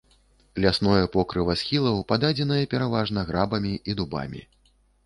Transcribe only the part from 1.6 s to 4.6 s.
схілаў пададзенае пераважна грабамі і дубамі.